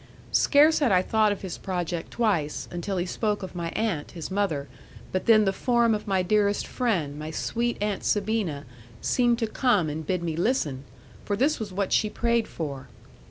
[0.31, 4.31] Scarce had I thought of his project twice, until he spoke of my aunt, his
[4.31, 4.67] mother,
[5.11, 8.65] but then the form of my dearest friend, my sweet Aunt Sabina,
[8.99, 10.85] seemed to come and bid me listen,
[11.23, 12.87] for this was what she prayed for.